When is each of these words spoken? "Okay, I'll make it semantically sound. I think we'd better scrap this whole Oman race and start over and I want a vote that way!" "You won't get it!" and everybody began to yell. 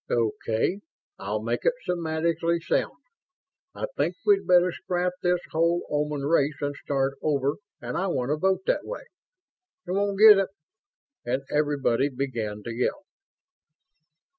"Okay, 0.09 0.79
I'll 1.19 1.43
make 1.43 1.63
it 1.63 1.75
semantically 1.87 2.59
sound. 2.59 3.03
I 3.75 3.85
think 3.95 4.15
we'd 4.25 4.47
better 4.47 4.71
scrap 4.71 5.11
this 5.21 5.37
whole 5.51 5.85
Oman 5.91 6.23
race 6.23 6.59
and 6.59 6.75
start 6.75 7.19
over 7.21 7.57
and 7.79 7.95
I 7.95 8.07
want 8.07 8.31
a 8.31 8.35
vote 8.35 8.65
that 8.65 8.83
way!" 8.83 9.03
"You 9.85 9.93
won't 9.93 10.17
get 10.19 10.39
it!" 10.39 10.49
and 11.23 11.43
everybody 11.51 12.09
began 12.09 12.63
to 12.63 12.73
yell. 12.73 13.03